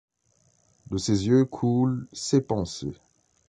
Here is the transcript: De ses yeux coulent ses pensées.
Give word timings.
De 0.89 0.97
ses 0.97 1.27
yeux 1.27 1.45
coulent 1.45 2.07
ses 2.11 2.41
pensées. 2.41 2.95